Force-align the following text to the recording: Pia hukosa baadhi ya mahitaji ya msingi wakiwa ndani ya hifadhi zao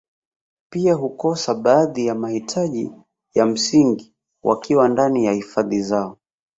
Pia 0.69 0.93
hukosa 0.93 1.53
baadhi 1.55 2.05
ya 2.05 2.15
mahitaji 2.15 2.91
ya 3.33 3.45
msingi 3.45 4.13
wakiwa 4.43 4.89
ndani 4.89 5.25
ya 5.25 5.31
hifadhi 5.33 5.81
zao 5.81 6.17